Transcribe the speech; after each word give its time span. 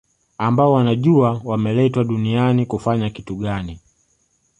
ambao 0.37 0.71
wanajua 0.73 1.41
wameletwa 1.43 2.03
duniani 2.03 2.65
kufanya 2.65 3.09
kitu 3.09 3.35
gani 3.35 3.79